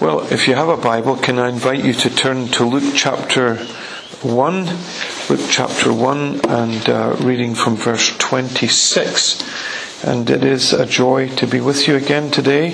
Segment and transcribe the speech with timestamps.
[0.00, 3.56] Well, if you have a Bible, can I invite you to turn to Luke chapter
[3.56, 4.64] 1?
[5.28, 10.02] Luke chapter 1 and uh, reading from verse 26.
[10.02, 12.72] And it is a joy to be with you again today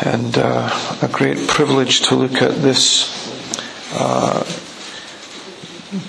[0.00, 3.14] and uh, a great privilege to look at this
[3.94, 4.42] uh,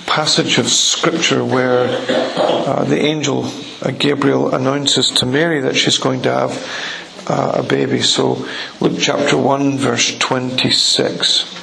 [0.08, 3.46] passage of scripture where uh, the angel
[3.84, 8.02] uh, Gabriel announces to Mary that she's going to have uh, a baby.
[8.02, 8.48] So,
[8.80, 11.56] Luke chapter 1, verse 26.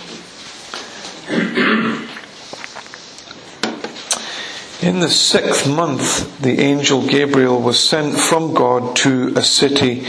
[4.83, 10.05] In the sixth month, the angel Gabriel was sent from God to a city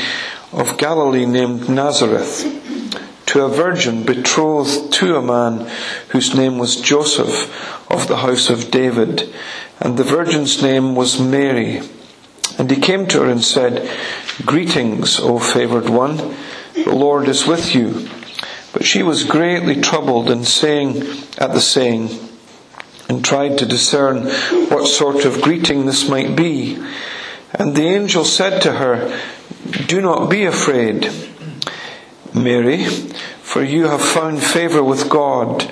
[0.51, 2.43] of Galilee named Nazareth,
[3.27, 5.69] to a virgin betrothed to a man
[6.09, 9.31] whose name was Joseph of the house of David,
[9.79, 11.81] and the virgin's name was Mary.
[12.57, 13.89] And he came to her and said,
[14.45, 16.17] Greetings, O favored one,
[16.73, 18.07] the Lord is with you.
[18.73, 20.97] But she was greatly troubled and saying
[21.37, 22.09] at the saying,
[23.09, 24.25] and tried to discern
[24.69, 26.83] what sort of greeting this might be.
[27.53, 29.19] And the angel said to her,
[29.87, 31.11] Do not be afraid,
[32.33, 35.71] Mary, for you have found favor with God.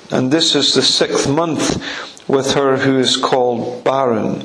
[0.11, 1.81] and this is the sixth month
[2.27, 4.41] with her who is called barren.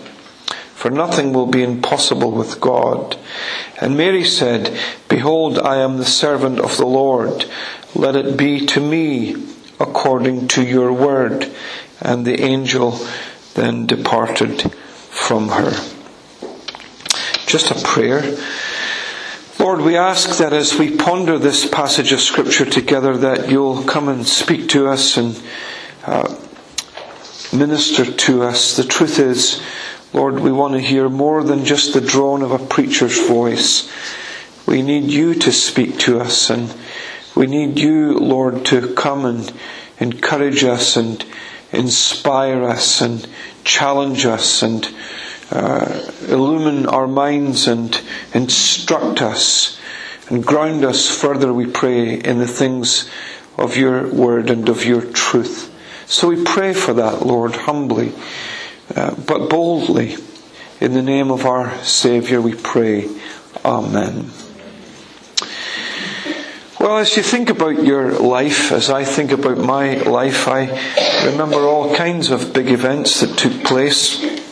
[0.75, 3.17] For nothing will be impossible with God.
[3.81, 4.79] And Mary said,
[5.09, 7.47] Behold, I am the servant of the Lord.
[7.95, 9.35] Let it be to me
[9.81, 11.51] according to your word.
[12.01, 13.01] And the angel
[13.55, 15.73] then departed from her.
[17.47, 18.37] Just a prayer.
[19.67, 24.09] Lord, we ask that as we ponder this passage of Scripture together, that you'll come
[24.09, 25.43] and speak to us and
[26.05, 26.33] uh,
[27.53, 28.77] minister to us.
[28.77, 29.61] The truth is,
[30.13, 33.93] Lord, we want to hear more than just the drone of a preacher's voice.
[34.67, 36.73] We need you to speak to us, and
[37.35, 39.53] we need you, Lord, to come and
[39.99, 41.25] encourage us and
[41.73, 43.27] inspire us and
[43.65, 44.89] challenge us and
[45.51, 48.01] uh, illumine our minds and
[48.35, 49.79] instruct us
[50.29, 53.09] and ground us further, we pray, in the things
[53.57, 55.73] of your word and of your truth.
[56.07, 58.13] So we pray for that, Lord, humbly,
[58.95, 60.17] uh, but boldly.
[60.81, 63.09] In the name of our Saviour we pray.
[63.65, 64.31] Amen.
[66.79, 70.67] Well, as you think about your life, as I think about my life, I
[71.25, 74.46] remember all kinds of big events that took place.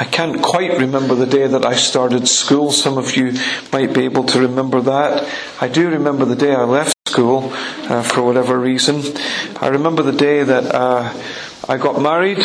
[0.00, 2.70] I can't quite remember the day that I started school.
[2.70, 3.32] Some of you
[3.72, 5.28] might be able to remember that.
[5.60, 9.02] I do remember the day I left school uh, for whatever reason.
[9.60, 11.12] I remember the day that uh,
[11.68, 12.38] I got married.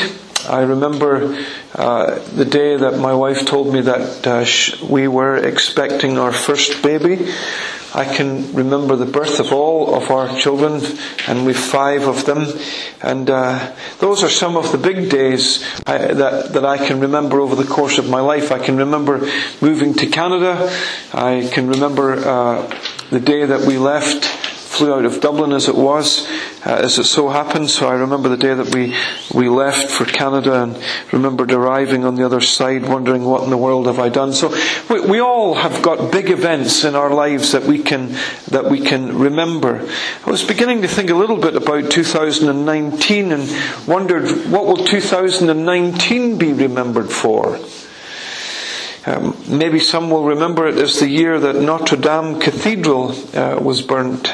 [0.50, 5.35] I remember uh, the day that my wife told me that uh, sh- we were
[5.38, 7.28] expecting our first baby.
[7.95, 10.81] I can remember the birth of all of our children,
[11.28, 12.47] and we've five of them.
[13.01, 17.39] And uh, those are some of the big days I, that that I can remember
[17.39, 18.51] over the course of my life.
[18.51, 19.28] I can remember
[19.62, 20.72] moving to Canada.
[21.13, 22.79] I can remember uh,
[23.12, 24.43] the day that we left
[24.73, 26.28] flew out of Dublin as it was,
[26.66, 27.69] uh, as it so happened.
[27.69, 28.95] So I remember the day that we,
[29.34, 33.57] we left for Canada and remembered arriving on the other side wondering what in the
[33.57, 34.33] world have I done.
[34.33, 34.51] So
[34.89, 38.13] we, we all have got big events in our lives that we can,
[38.50, 39.88] that we can remember.
[40.25, 46.38] I was beginning to think a little bit about 2019 and wondered what will 2019
[46.39, 47.59] be remembered for?
[49.06, 53.81] Um, maybe some will remember it as the year that Notre Dame Cathedral uh, was
[53.81, 54.33] burnt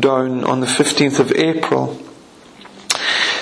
[0.00, 2.00] down on the 15th of April.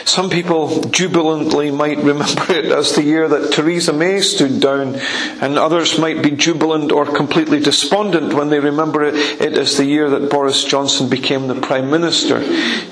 [0.04, 4.96] Some people jubilantly might remember it as the year that Theresa May stood down,
[5.40, 9.86] and others might be jubilant or completely despondent when they remember it, it as the
[9.86, 12.40] year that Boris Johnson became the Prime Minister.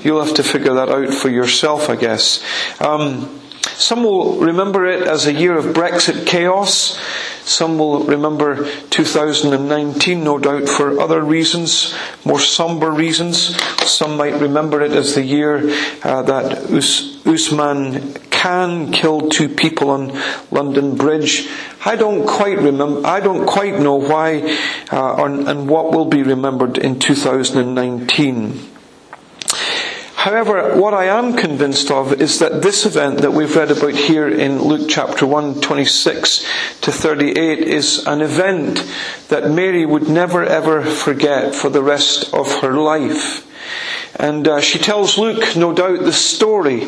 [0.01, 2.43] You'll have to figure that out for yourself, I guess.
[2.81, 6.99] Um, some will remember it as a year of Brexit chaos.
[7.45, 11.93] Some will remember 2019, no doubt, for other reasons,
[12.23, 13.55] more somber reasons.
[13.83, 15.57] Some might remember it as the year
[16.03, 20.17] uh, that Us- Usman Khan killed two people on
[20.51, 21.47] London Bridge.
[21.85, 23.05] I don't quite remember.
[23.07, 24.57] I don't quite know why
[24.91, 28.72] uh, and what will be remembered in 2019.
[30.23, 34.29] However, what I am convinced of is that this event that we've read about here
[34.29, 36.47] in Luke chapter 1, 26
[36.79, 38.89] to 38 is an event
[39.27, 43.45] that Mary would never ever forget for the rest of her life.
[44.15, 46.85] And uh, she tells Luke, no doubt, the story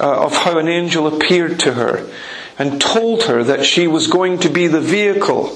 [0.00, 2.10] uh, of how an angel appeared to her
[2.58, 5.50] and told her that she was going to be the vehicle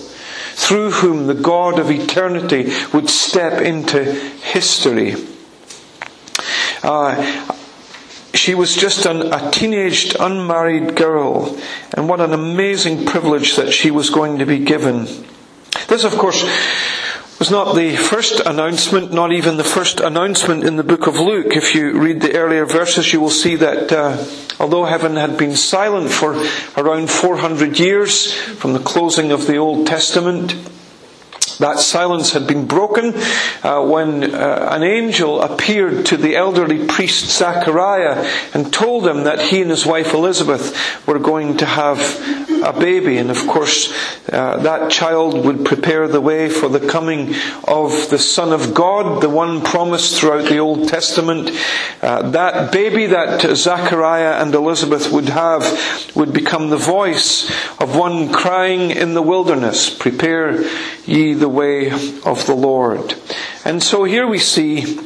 [0.55, 5.17] through whom the God of eternity would step into history.
[6.87, 7.51] Uh,
[8.33, 11.59] she was just an, a teenaged, unmarried girl,
[11.97, 15.07] and what an amazing privilege that she was going to be given.
[15.89, 16.45] This, of course,
[17.41, 21.57] was not the first announcement, not even the first announcement in the book of Luke.
[21.57, 24.25] If you read the earlier verses, you will see that uh,
[24.61, 26.41] although heaven had been silent for
[26.77, 30.55] around 400 years from the closing of the Old Testament,
[31.59, 33.13] that silence had been broken
[33.63, 39.41] uh, when uh, an angel appeared to the elderly priest Zachariah and told him that
[39.41, 41.99] he and his wife Elizabeth were going to have
[42.63, 43.19] a baby.
[43.19, 43.93] And of course,
[44.29, 49.23] uh, that child would prepare the way for the coming of the Son of God,
[49.23, 51.51] the one promised throughout the Old Testament.
[52.03, 55.65] Uh, that baby that Zachariah and Elizabeth would have
[56.17, 57.51] would become the voice
[57.81, 60.65] of one crying in the wilderness, Prepare
[61.07, 63.15] ye the way of the Lord.
[63.65, 65.01] And so here we see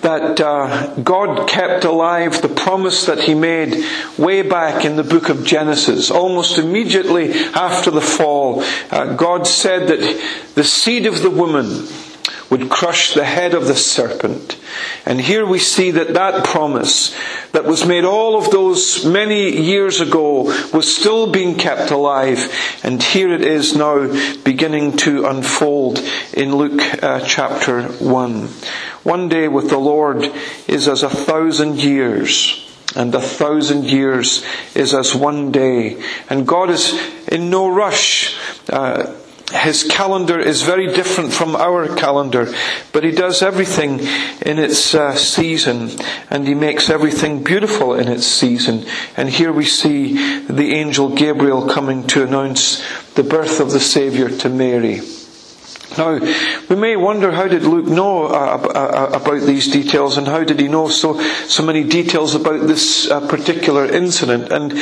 [0.00, 3.84] that uh, God kept alive the promise that He made
[4.18, 6.10] way back in the book of Genesis.
[6.10, 11.86] Almost immediately after the fall, uh, God said that the seed of the woman
[12.50, 14.58] would crush the head of the serpent.
[15.06, 17.16] And here we see that that promise
[17.52, 20.42] that was made all of those many years ago
[20.72, 22.52] was still being kept alive.
[22.82, 24.08] And here it is now
[24.42, 26.00] beginning to unfold
[26.34, 28.48] in Luke uh, chapter 1.
[29.04, 30.30] One day with the Lord
[30.68, 34.44] is as a thousand years and a thousand years
[34.74, 36.02] is as one day.
[36.28, 36.98] And God is
[37.28, 38.36] in no rush.
[38.68, 39.14] Uh,
[39.50, 42.52] his calendar is very different from our calendar,
[42.92, 44.00] but he does everything
[44.42, 45.90] in its uh, season,
[46.30, 48.86] and he makes everything beautiful in its season.
[49.16, 52.82] And here we see the angel Gabriel coming to announce
[53.14, 55.00] the birth of the Saviour to Mary.
[55.98, 56.18] Now,
[56.68, 58.30] we may wonder how did Luke know uh,
[58.74, 63.10] uh, about these details and how did he know so, so many details about this
[63.10, 64.52] uh, particular incident?
[64.52, 64.72] And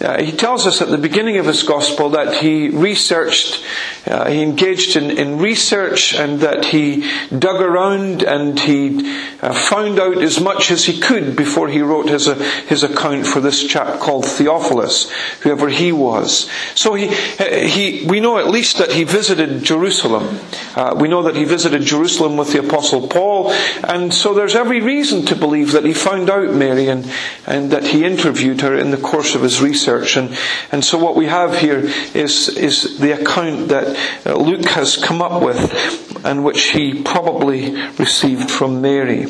[0.00, 3.64] uh, he tells us at the beginning of his gospel that he researched,
[4.06, 9.98] uh, he engaged in, in, research and that he dug around and he uh, found
[9.98, 12.26] out as much as he could before he wrote his,
[12.68, 15.10] his account for this chap called Theophilus,
[15.40, 16.48] whoever he was.
[16.76, 20.38] So he, he, we know at least that he visited Jerusalem.
[20.74, 23.50] Uh, we know that he visited Jerusalem with the Apostle Paul,
[23.84, 27.10] and so there's every reason to believe that he found out Mary and,
[27.46, 30.16] and that he interviewed her in the course of his research.
[30.16, 30.36] And,
[30.70, 31.80] and so what we have here
[32.14, 37.74] is, is the account that uh, Luke has come up with and which he probably
[37.98, 39.26] received from Mary.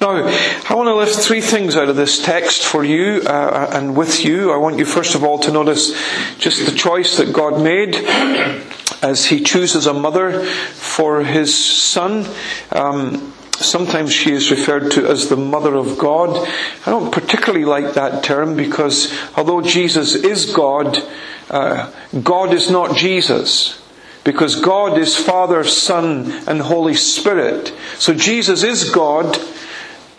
[0.00, 0.26] Now,
[0.68, 4.24] I want to lift three things out of this text for you uh, and with
[4.24, 4.52] you.
[4.52, 5.92] I want you first of all to notice
[6.38, 7.94] just the choice that God made
[9.02, 12.26] as he chooses a mother for his son.
[12.72, 16.48] Um, sometimes she is referred to as the mother of God.
[16.86, 20.98] I don't particularly like that term because although Jesus is God,
[21.50, 21.90] uh,
[22.22, 23.76] God is not Jesus.
[24.22, 27.72] Because God is Father, Son, and Holy Spirit.
[27.98, 29.38] So Jesus is God,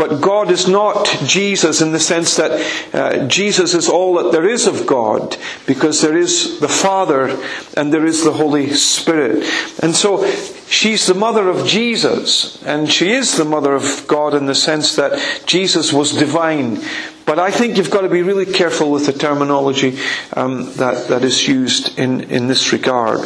[0.01, 2.51] but God is not Jesus in the sense that
[2.91, 7.37] uh, Jesus is all that there is of God, because there is the Father
[7.77, 9.45] and there is the Holy Spirit.
[9.83, 10.27] And so
[10.67, 14.95] she's the mother of Jesus, and she is the mother of God in the sense
[14.95, 16.81] that Jesus was divine,
[17.25, 19.99] But I think you've got to be really careful with the terminology
[20.33, 23.19] um, that, that is used in, in this regard.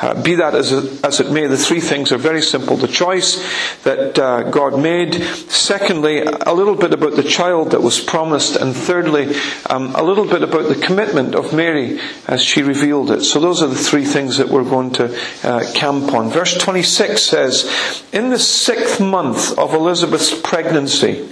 [0.00, 2.76] Uh, be that as, it, as it may, the three things are very simple.
[2.76, 3.36] The choice
[3.84, 5.14] that uh, God made.
[5.48, 8.56] Secondly, a little bit about the child that was promised.
[8.56, 9.34] And thirdly,
[9.68, 13.22] um, a little bit about the commitment of Mary as she revealed it.
[13.22, 16.30] So those are the three things that we're going to uh, camp on.
[16.30, 21.28] Verse 26 says, In the sixth month of Elizabeth's pregnancy,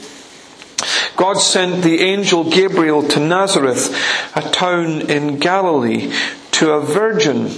[1.18, 3.92] God sent the angel Gabriel to Nazareth,
[4.36, 6.12] a town in Galilee,
[6.52, 7.50] to a virgin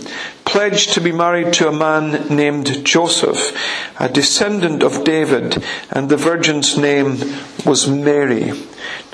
[0.46, 3.54] pledged to be married to a man named Joseph,
[4.00, 7.18] a descendant of David, and the virgin's name
[7.66, 8.52] was Mary.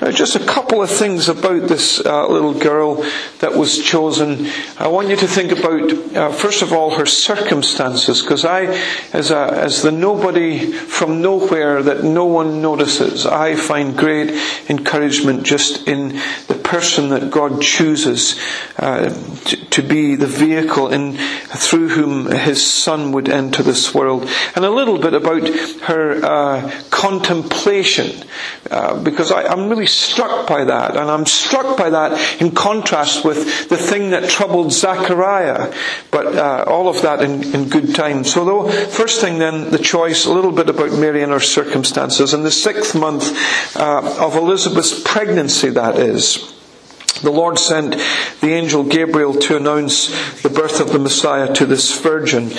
[0.01, 3.03] Now, just a couple of things about this uh, little girl
[3.39, 4.47] that was chosen.
[4.77, 8.65] I want you to think about, uh, first of all, her circumstances, because I,
[9.13, 14.31] as, a, as the nobody from nowhere that no one notices, I find great
[14.69, 16.09] encouragement just in
[16.47, 18.39] the person that God chooses
[18.77, 19.09] uh,
[19.45, 24.65] to, to, be the vehicle in through whom His Son would enter this world, and
[24.65, 25.47] a little bit about
[25.83, 28.27] her uh, contemplation,
[28.69, 33.25] uh, because I, I'm really struck by that, and I'm struck by that in contrast
[33.25, 35.73] with the thing that troubled Zachariah,
[36.11, 38.23] but uh, all of that in, in good time.
[38.23, 42.33] So, though, first thing then, the choice, a little bit about Mary and her circumstances.
[42.33, 43.35] In the sixth month
[43.75, 46.56] uh, of Elizabeth's pregnancy, that is.
[47.21, 47.95] The Lord sent
[48.41, 52.51] the angel Gabriel to announce the birth of the Messiah to this virgin.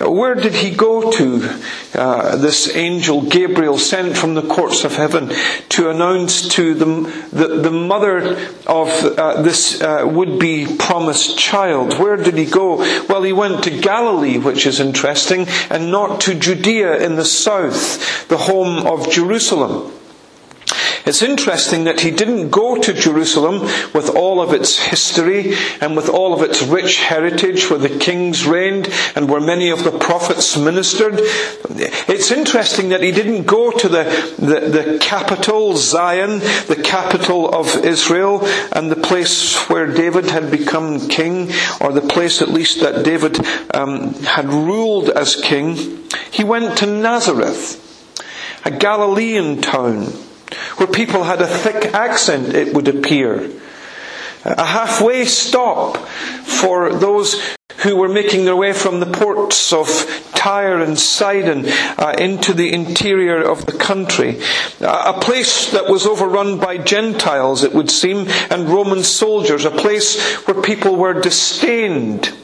[0.00, 1.60] Uh, where did he go to,
[1.94, 5.32] uh, this angel Gabriel sent from the courts of heaven
[5.70, 6.84] to announce to the,
[7.32, 11.98] the, the mother of uh, this uh, would-be promised child?
[11.98, 12.76] Where did he go?
[13.08, 18.28] Well, he went to Galilee, which is interesting, and not to Judea in the south,
[18.28, 19.92] the home of Jerusalem.
[21.04, 23.60] It's interesting that he didn't go to Jerusalem
[23.92, 28.46] with all of its history and with all of its rich heritage where the kings
[28.46, 31.16] reigned and where many of the prophets ministered.
[31.18, 34.04] It's interesting that he didn't go to the,
[34.38, 38.40] the, the capital, Zion, the capital of Israel,
[38.72, 41.50] and the place where David had become king,
[41.82, 43.38] or the place at least that David
[43.74, 46.02] um, had ruled as king.
[46.30, 47.80] He went to Nazareth,
[48.64, 50.12] a Galilean town
[50.76, 53.50] where people had a thick accent, it would appear.
[54.44, 59.88] A halfway stop for those who were making their way from the ports of
[60.34, 64.40] Tyre and Sidon uh, into the interior of the country.
[64.80, 69.64] A place that was overrun by Gentiles, it would seem, and Roman soldiers.
[69.64, 72.34] A place where people were disdained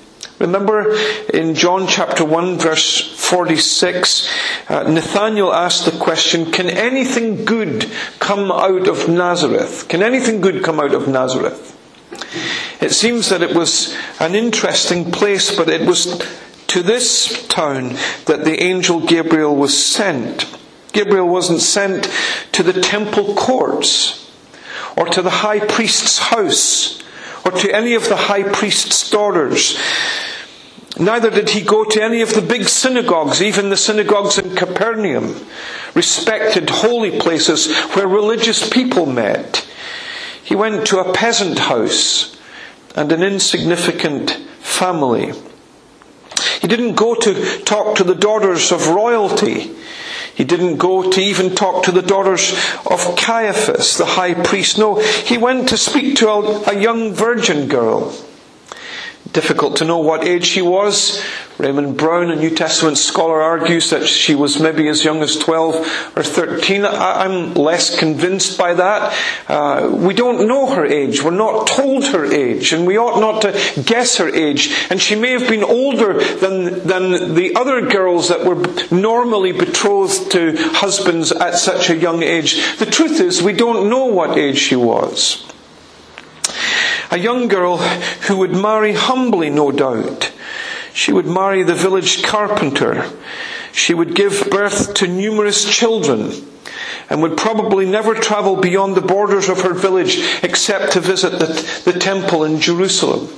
[0.41, 0.97] Remember
[1.35, 4.29] in John chapter 1 verse 46,
[4.71, 9.87] uh, Nathanael asked the question, can anything good come out of Nazareth?
[9.89, 11.77] Can anything good come out of Nazareth?
[12.81, 16.27] It seems that it was an interesting place, but it was
[16.69, 20.47] to this town that the angel Gabriel was sent.
[20.93, 22.11] Gabriel wasn't sent
[22.53, 24.33] to the temple courts
[24.97, 27.03] or to the high priest's house
[27.45, 29.79] or to any of the high priest's daughters.
[30.99, 35.47] Neither did he go to any of the big synagogues, even the synagogues in Capernaum,
[35.95, 39.67] respected holy places where religious people met.
[40.43, 42.37] He went to a peasant house
[42.97, 45.33] and an insignificant family.
[46.61, 49.71] He didn't go to talk to the daughters of royalty.
[50.35, 52.53] He didn't go to even talk to the daughters
[52.85, 54.79] of Caiaphas, the high priest.
[54.79, 58.13] No, he went to speak to a, a young virgin girl.
[59.33, 61.23] Difficult to know what age she was.
[61.59, 65.77] Raymond Brown, a New Testament scholar, argues that she was maybe as young as 12
[66.17, 66.87] or 13.
[66.87, 69.15] I, am less convinced by that.
[69.47, 71.23] Uh, we don't know her age.
[71.23, 74.75] We're not told her age, and we ought not to guess her age.
[74.89, 80.33] And she may have been older than, than the other girls that were normally betrothed
[80.33, 82.79] to husbands at such a young age.
[82.79, 85.47] The truth is, we don't know what age she was.
[87.11, 90.33] A young girl who would marry humbly, no doubt.
[90.93, 93.11] She would marry the village carpenter.
[93.73, 96.33] She would give birth to numerous children
[97.09, 101.83] and would probably never travel beyond the borders of her village except to visit the,
[101.85, 103.29] the temple in Jerusalem.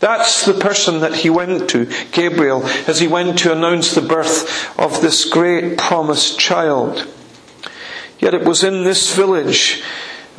[0.00, 4.78] That's the person that he went to, Gabriel, as he went to announce the birth
[4.78, 7.06] of this great promised child.
[8.18, 9.82] Yet it was in this village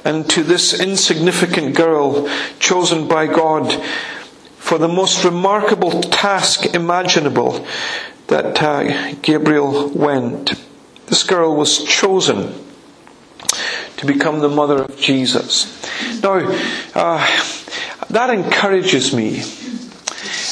[0.06, 3.84] and to this insignificant girl chosen by God
[4.58, 7.68] for the most remarkable task imaginable
[8.28, 10.54] that uh, Gabriel went.
[11.08, 12.54] This girl was chosen
[13.98, 15.84] to become the mother of Jesus.
[16.22, 16.40] Now,
[16.96, 17.42] uh,
[18.10, 19.42] that encourages me.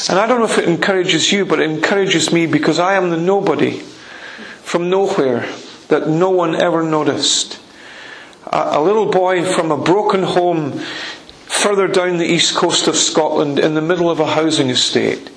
[0.10, 3.10] And I don't know if it encourages you, but it encourages me because I am
[3.10, 3.79] the nobody
[4.62, 5.48] from nowhere
[5.88, 7.60] that no one ever noticed.
[8.47, 10.73] A, little boy from a broken home
[11.45, 15.29] further down the east coast of Scotland in the middle of a housing estate.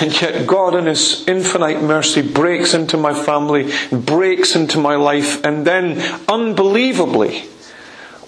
[0.00, 5.44] And yet God in His infinite mercy breaks into my family, breaks into my life,
[5.44, 7.40] and then unbelievably,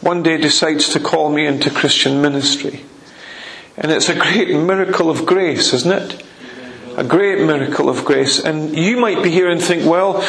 [0.00, 2.84] one day decides to call me into Christian ministry.
[3.76, 6.26] And it's a great miracle of grace, isn't it?
[6.96, 8.38] A great miracle of grace.
[8.38, 10.26] And you might be here and think, well,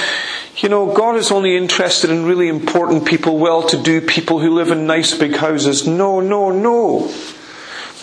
[0.58, 4.52] you know, God is only interested in really important people, well to do people who
[4.52, 5.88] live in nice big houses.
[5.88, 7.12] No, no, no.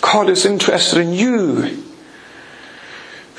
[0.01, 1.83] God is interested in you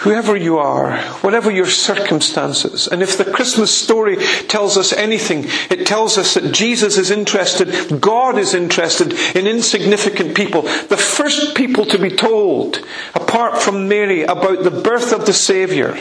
[0.02, 2.88] whoever you are, whatever your circumstances.
[2.88, 4.16] And if the Christmas story
[4.48, 10.34] tells us anything, it tells us that Jesus is interested, God is interested in insignificant
[10.34, 10.62] people.
[10.62, 12.84] The first people to be told,
[13.32, 15.98] apart from Mary, about the birth of the Saviour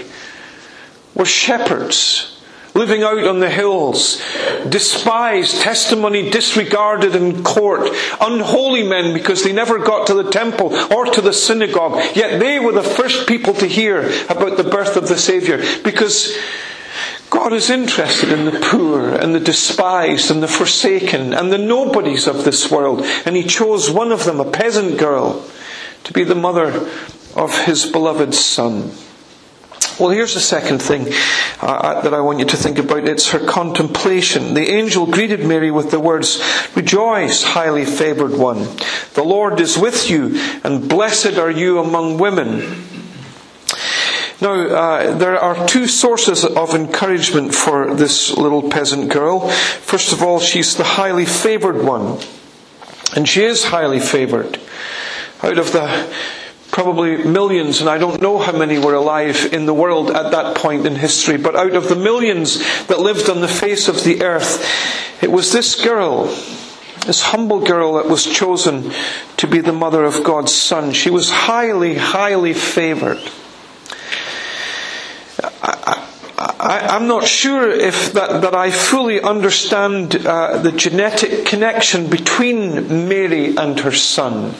[1.16, 2.38] were shepherds
[2.74, 4.22] living out on the hills,
[4.68, 11.06] despised, testimony disregarded in court, unholy men because they never got to the temple or
[11.06, 15.08] to the synagogue, yet they were the first people to hear about the birth of
[15.08, 16.38] the Saviour because
[17.30, 22.28] God is interested in the poor and the despised and the forsaken and the nobodies
[22.28, 25.46] of this world, and He chose one of them, a peasant girl,
[26.04, 26.90] to be the mother
[27.36, 28.92] of His beloved Son.
[30.00, 31.14] Well, here's the second thing
[31.62, 33.08] uh, uh, that I want you to think about.
[33.08, 34.54] It's her contemplation.
[34.54, 36.42] The angel greeted Mary with the words,
[36.76, 38.64] Rejoice, highly favored one.
[39.14, 42.86] The Lord is with you, and blessed are you among women.
[44.42, 49.50] Now, uh, there are two sources of encouragement for this little peasant girl.
[49.50, 52.20] First of all, she's the highly favored one.
[53.16, 54.60] And she is highly favored.
[55.44, 56.12] Out of the
[56.72, 60.56] probably millions, and I don't know how many were alive in the world at that
[60.56, 64.24] point in history, but out of the millions that lived on the face of the
[64.24, 64.66] earth,
[65.22, 66.26] it was this girl,
[67.06, 68.92] this humble girl that was chosen
[69.38, 70.94] to be the mother of God's Son.
[70.94, 73.20] She was highly, highly favored.
[75.44, 76.11] I, I,
[76.80, 83.58] am not sure if that, that I fully understand uh, the genetic connection between Mary
[83.58, 84.54] and her son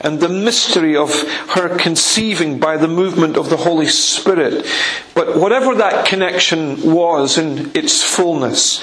[0.00, 4.66] and the mystery of her conceiving by the movement of the Holy Spirit.
[5.14, 8.82] But whatever that connection was in its fullness,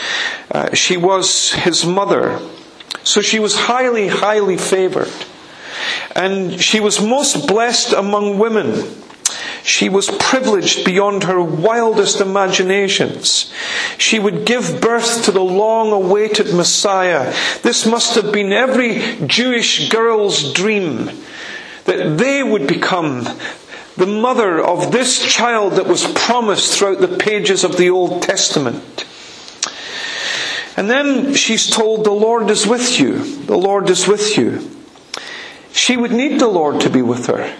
[0.49, 2.39] uh, she was his mother.
[3.03, 5.11] So she was highly, highly favored.
[6.15, 9.01] And she was most blessed among women.
[9.63, 13.53] She was privileged beyond her wildest imaginations.
[13.97, 17.33] She would give birth to the long awaited Messiah.
[17.61, 21.11] This must have been every Jewish girl's dream
[21.85, 23.27] that they would become
[23.97, 29.05] the mother of this child that was promised throughout the pages of the Old Testament.
[30.75, 33.43] And then she's told, The Lord is with you.
[33.43, 34.71] The Lord is with you.
[35.71, 37.55] She would need the Lord to be with her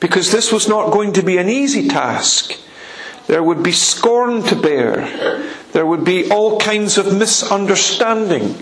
[0.00, 2.54] because this was not going to be an easy task.
[3.26, 5.44] There would be scorn to bear.
[5.72, 8.56] There would be all kinds of misunderstanding.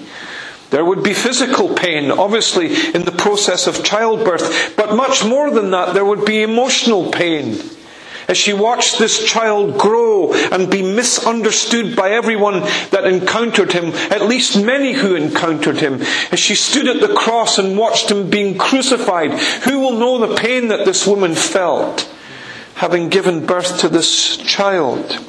[0.71, 5.71] There would be physical pain, obviously, in the process of childbirth, but much more than
[5.71, 7.59] that, there would be emotional pain
[8.29, 12.61] as she watched this child grow and be misunderstood by everyone
[12.91, 17.59] that encountered him, at least many who encountered him, as she stood at the cross
[17.59, 22.03] and watched him being crucified, who will know the pain that this woman felt,
[22.75, 25.25] having given birth to this child?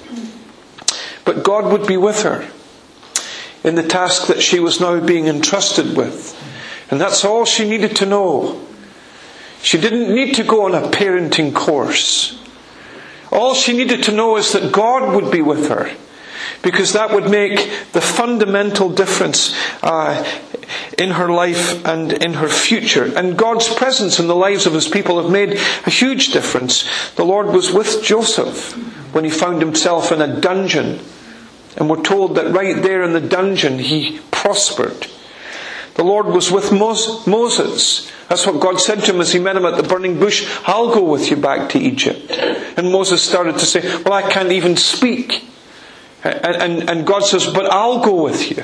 [1.24, 2.50] But God would be with her
[3.64, 6.36] in the task that she was now being entrusted with.
[6.92, 8.66] And that's all she needed to know.
[9.62, 12.39] She didn't need to go on a parenting course.
[13.32, 15.92] All she needed to know is that God would be with her.
[16.62, 17.58] Because that would make
[17.94, 20.26] the fundamental difference uh,
[20.98, 23.06] in her life and in her future.
[23.18, 26.84] And God's presence in the lives of his people have made a huge difference.
[27.16, 28.74] The Lord was with Joseph
[29.14, 31.00] when he found himself in a dungeon.
[31.78, 35.08] And we're told that right there in the dungeon he prospered.
[36.00, 38.10] The Lord was with Moses.
[38.30, 40.50] That's what God said to him as he met him at the burning bush.
[40.66, 42.32] I'll go with you back to Egypt.
[42.78, 45.44] And Moses started to say, Well, I can't even speak.
[46.24, 48.64] And, and, and God says, But I'll go with you.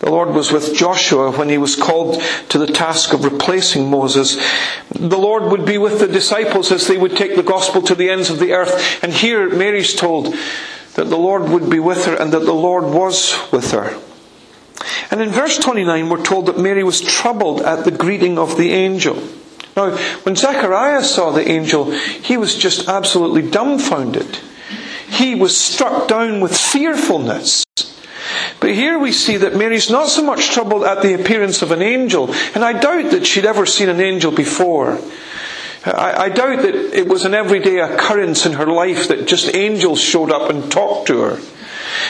[0.00, 4.44] The Lord was with Joshua when he was called to the task of replacing Moses.
[4.90, 8.10] The Lord would be with the disciples as they would take the gospel to the
[8.10, 9.04] ends of the earth.
[9.04, 10.34] And here Mary's told
[10.94, 13.96] that the Lord would be with her and that the Lord was with her.
[15.10, 18.72] And in verse 29, we're told that Mary was troubled at the greeting of the
[18.72, 19.22] angel.
[19.76, 24.38] Now, when Zechariah saw the angel, he was just absolutely dumbfounded.
[25.08, 27.64] He was struck down with fearfulness.
[28.60, 31.80] But here we see that Mary's not so much troubled at the appearance of an
[31.80, 34.98] angel, and I doubt that she'd ever seen an angel before.
[35.84, 40.00] I, I, doubt that it was an everyday occurrence in her life that just angels
[40.00, 41.38] showed up and talked to her.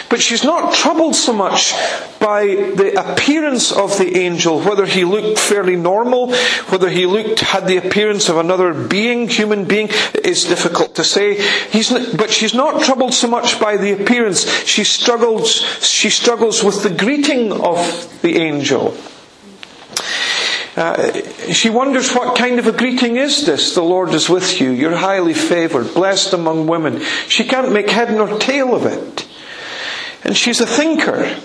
[0.09, 1.73] But she's not troubled so much
[2.19, 6.33] by the appearance of the angel, whether he looked fairly normal,
[6.69, 9.89] whether he looked, had the appearance of another being, human being,
[10.25, 11.41] is difficult to say.
[11.71, 14.49] He's, but she's not troubled so much by the appearance.
[14.65, 15.51] She struggles,
[15.85, 18.97] she struggles with the greeting of the angel.
[20.77, 21.13] Uh,
[21.53, 23.75] she wonders what kind of a greeting is this?
[23.75, 24.71] The Lord is with you.
[24.71, 27.01] You're highly favored, blessed among women.
[27.27, 29.28] She can't make head nor tail of it.
[30.25, 31.37] And she's a thinker.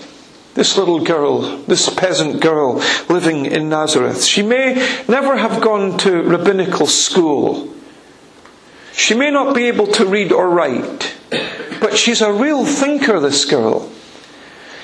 [0.54, 2.74] This little girl, this peasant girl
[3.08, 4.24] living in Nazareth.
[4.24, 4.74] She may
[5.08, 7.74] never have gone to rabbinical school.
[8.92, 11.16] She may not be able to read or write.
[11.80, 13.90] But she's a real thinker, this girl.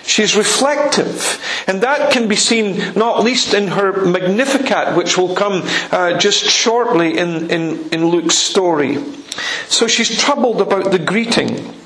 [0.03, 1.41] She's reflective.
[1.69, 6.43] And that can be seen not least in her Magnificat, which will come uh, just
[6.43, 8.99] shortly in, in, in Luke's story.
[9.69, 11.80] So she's troubled about the greeting.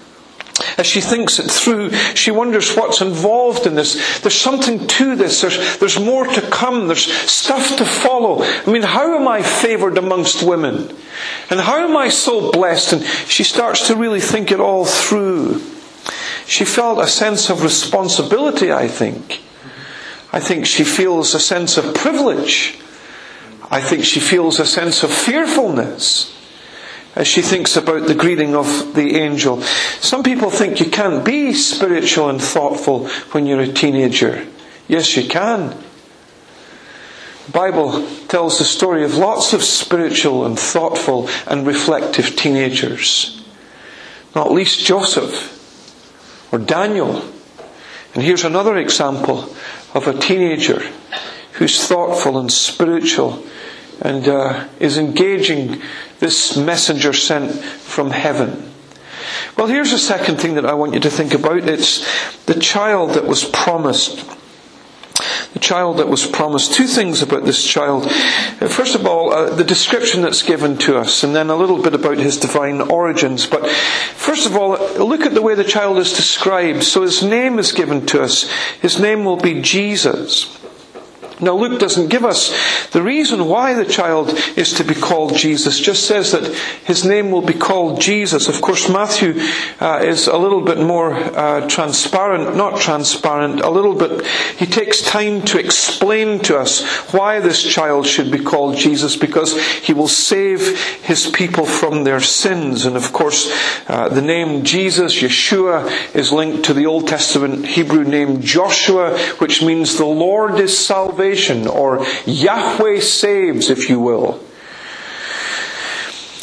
[0.77, 4.21] As she thinks it through, she wonders what's involved in this.
[4.21, 5.41] There's something to this.
[5.41, 6.87] There's, there's more to come.
[6.89, 8.43] There's stuff to follow.
[8.43, 10.95] I mean, how am I favored amongst women?
[11.51, 12.93] And how am I so blessed?
[12.95, 15.61] And she starts to really think it all through.
[16.47, 19.43] She felt a sense of responsibility, I think.
[20.33, 22.79] I think she feels a sense of privilege.
[23.71, 26.35] I think she feels a sense of fearfulness
[27.15, 29.61] as she thinks about the greeting of the angel.
[29.63, 34.47] Some people think you can't be spiritual and thoughtful when you're a teenager.
[34.89, 35.77] Yes, you can.
[37.47, 43.45] The Bible tells the story of lots of spiritual and thoughtful and reflective teenagers.
[44.35, 45.53] Not least Joseph
[46.53, 47.23] or Daniel.
[48.15, 49.55] And here's another example
[49.95, 50.83] of a teenager
[51.53, 53.45] who's thoughtful and spiritual
[54.01, 55.81] and uh, is engaging
[56.25, 58.73] this messenger sent from heaven.
[59.59, 61.69] Well, here's a second thing that I want you to think about.
[61.69, 62.01] It's
[62.47, 64.25] the child that was promised.
[65.53, 66.73] The child that was promised.
[66.73, 68.07] Two things about this child.
[68.07, 71.83] Uh, first of all, uh, the description that's given to us, and then a little
[71.83, 73.47] bit about his divine origins.
[73.47, 74.71] But first of all,
[75.07, 76.85] look at the way the child is described.
[76.85, 78.51] So his name is given to us.
[78.81, 80.59] His name will be Jesus.
[81.41, 82.53] Now, Luke doesn't give us
[82.91, 87.33] the reason why the child is to be called Jesus, just says that his name
[87.33, 88.49] will be called Jesus.
[88.49, 89.35] Of course, Matthew
[89.81, 94.25] uh, is a little bit more uh, transparent, not transparent, a little bit,
[94.59, 99.61] he takes time to explain to us why this child should be called Jesus, because
[99.79, 102.87] he will save his people from their sins.
[102.87, 103.51] And of course,
[103.89, 109.63] uh, the name Jesus, Yeshua, is linked to the Old Testament Hebrew name Joshua, which
[109.63, 114.41] means the Lord is salvation salvation, or Yahweh saves, if you will.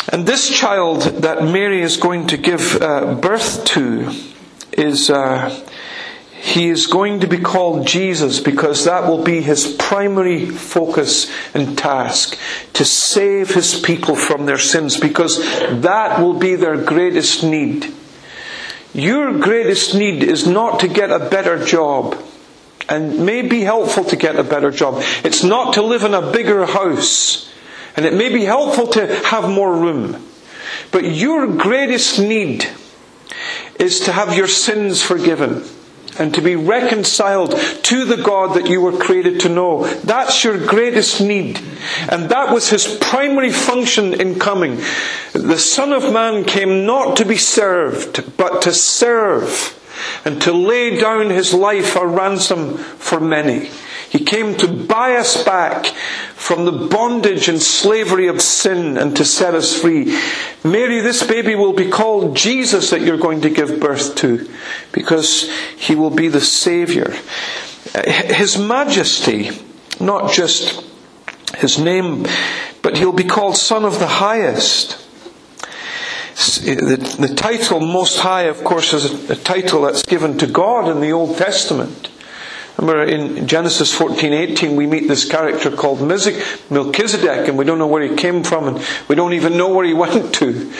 [0.10, 4.12] And this child that Mary is going to give uh, birth to
[4.74, 5.50] is, uh,
[6.32, 11.78] he is going to be called Jesus because that will be his primary focus and
[11.78, 12.38] task
[12.74, 15.38] to save his people from their sins because
[15.82, 17.94] that will be their greatest need.
[18.94, 22.18] Your greatest need is not to get a better job
[22.92, 25.02] and may be helpful to get a better job.
[25.24, 27.50] It's not to live in a bigger house.
[27.96, 30.22] And it may be helpful to have more room.
[30.92, 32.68] But your greatest need
[33.80, 35.64] is to have your sins forgiven
[36.20, 37.52] and to be reconciled
[37.84, 39.88] to the God that you were created to know.
[39.88, 41.62] That's your greatest need.
[42.10, 44.82] And that was his primary function in coming.
[45.32, 49.78] The Son of Man came not to be served, but to serve
[50.26, 53.70] and to lay down his life a ransom for many.
[54.12, 55.86] He came to buy us back
[56.36, 60.20] from the bondage and slavery of sin and to set us free.
[60.66, 64.50] Mary, this baby will be called Jesus that you're going to give birth to
[64.92, 67.14] because he will be the Savior.
[67.96, 69.52] Uh, his majesty,
[70.02, 70.86] not just
[71.56, 72.26] his name,
[72.82, 74.98] but he'll be called Son of the Highest.
[76.64, 80.90] Eh, the, the title Most High, of course, is a title that's given to God
[80.90, 82.10] in the Old Testament.
[82.78, 88.02] Remember in Genesis 14:18 we meet this character called Melchizedek and we don't know where
[88.02, 90.72] he came from and we don't even know where he went to.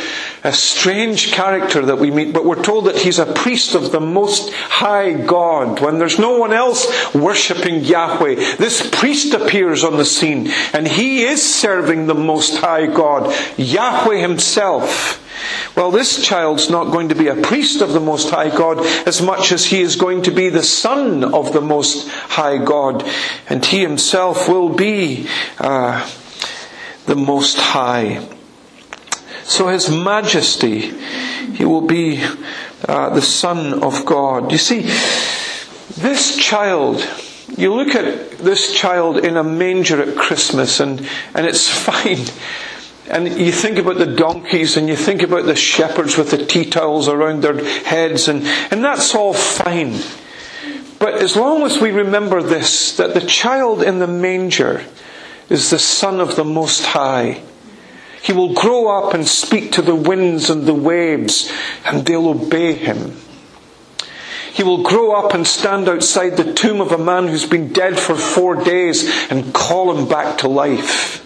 [0.44, 4.00] A strange character that we meet, but we're told that he's a priest of the
[4.00, 5.80] most high God.
[5.82, 11.24] When there's no one else worshipping Yahweh, this priest appears on the scene and he
[11.24, 15.20] is serving the most high God, Yahweh himself.
[15.76, 19.22] Well, this child's not going to be a priest of the Most High God as
[19.22, 23.04] much as he is going to be the son of the Most High God.
[23.50, 25.28] And he himself will be
[25.60, 26.10] uh,
[27.06, 28.28] the Most High.
[29.44, 30.92] So his majesty,
[31.54, 32.24] he will be
[32.88, 34.52] uh, the Son of God.
[34.52, 34.82] You see,
[36.02, 37.06] this child,
[37.58, 42.26] you look at this child in a manger at Christmas and, and it's fine.
[43.10, 46.70] And you think about the donkeys and you think about the shepherds with the tea
[46.70, 49.96] towels around their heads and, and that's all fine.
[51.00, 54.84] But as long as we remember this, that the child in the manger
[55.50, 57.42] is the Son of the Most High,
[58.22, 61.52] he will grow up and speak to the winds and the waves
[61.86, 63.18] and they'll obey him.
[64.54, 67.98] He will grow up and stand outside the tomb of a man who's been dead
[67.98, 71.26] for four days and call him back to life.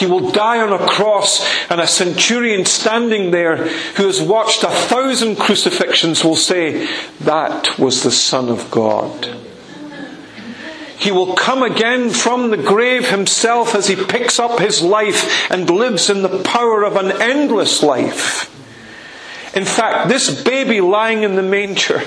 [0.00, 4.70] He will die on a cross, and a centurion standing there who has watched a
[4.70, 6.88] thousand crucifixions will say,
[7.20, 9.36] That was the Son of God.
[10.96, 15.68] He will come again from the grave himself as he picks up his life and
[15.68, 18.48] lives in the power of an endless life.
[19.54, 22.00] In fact, this baby lying in the manger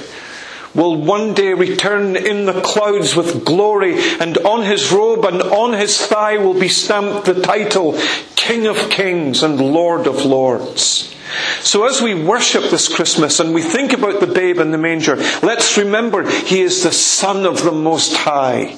[0.74, 5.74] will one day return in the clouds with glory, and on his robe and on
[5.74, 8.00] his thigh will be stamped the title
[8.36, 11.14] King of Kings and Lord of Lords.
[11.62, 15.16] So as we worship this Christmas and we think about the babe in the manger,
[15.42, 18.78] let's remember he is the Son of the Most High.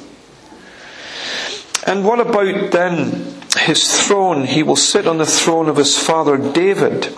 [1.86, 4.46] And what about then his throne?
[4.46, 7.14] He will sit on the throne of his father David.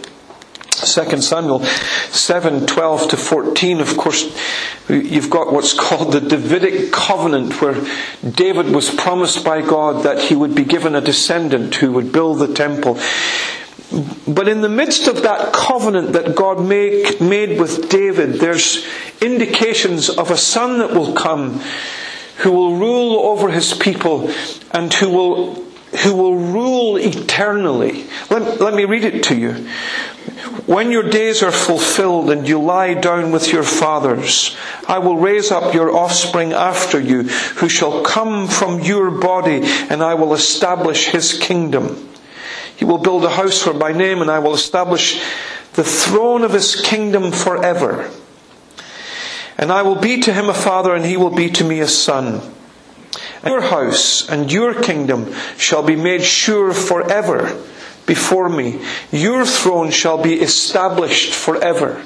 [0.77, 4.23] 2 Samuel 7 12 to 14, of course,
[4.87, 7.83] you've got what's called the Davidic covenant, where
[8.23, 12.39] David was promised by God that he would be given a descendant who would build
[12.39, 12.99] the temple.
[14.27, 18.85] But in the midst of that covenant that God make, made with David, there's
[19.19, 21.59] indications of a son that will come
[22.37, 24.31] who will rule over his people
[24.71, 25.66] and who will
[26.03, 28.05] who will rule eternally.
[28.29, 29.67] Let, let me read it to you.
[30.65, 35.49] When your days are fulfilled and you lie down with your fathers, I will raise
[35.49, 41.07] up your offspring after you, who shall come from your body, and I will establish
[41.07, 42.09] his kingdom.
[42.75, 45.21] He will build a house for my name, and I will establish
[45.73, 48.11] the throne of his kingdom forever.
[49.57, 51.87] And I will be to him a father, and he will be to me a
[51.87, 52.41] son.
[53.47, 57.57] Your house and your kingdom shall be made sure forever
[58.05, 58.81] before me.
[59.11, 62.03] Your throne shall be established forever.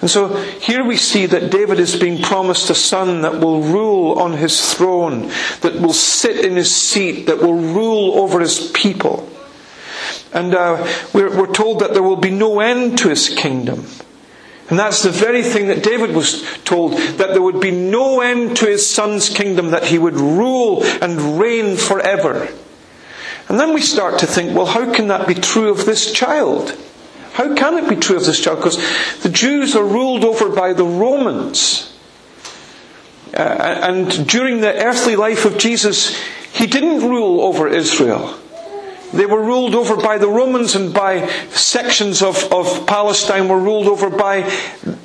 [0.00, 0.28] And so
[0.60, 4.74] here we see that David is being promised a son that will rule on his
[4.74, 5.30] throne,
[5.62, 9.28] that will sit in his seat, that will rule over his people.
[10.32, 13.86] And uh, we're, we're told that there will be no end to his kingdom.
[14.68, 18.56] And that's the very thing that David was told, that there would be no end
[18.58, 22.48] to his son's kingdom, that he would rule and reign forever.
[23.48, 26.76] And then we start to think, well, how can that be true of this child?
[27.34, 28.58] How can it be true of this child?
[28.58, 31.96] Because the Jews are ruled over by the Romans.
[33.32, 36.18] Uh, and during the earthly life of Jesus,
[36.52, 38.36] he didn't rule over Israel.
[39.12, 43.86] They were ruled over by the Romans and by sections of, of Palestine were ruled
[43.86, 44.48] over by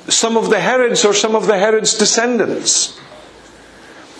[0.08, 2.98] some of the Herods or some of the Herod's descendants.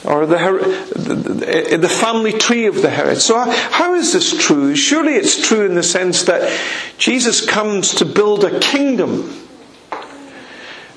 [0.04, 3.24] Or the, the, family tree of the Herods.
[3.24, 4.74] So how is this true?
[4.74, 6.60] Surely it's true in the sense that
[6.98, 9.42] Jesus comes to build a kingdom.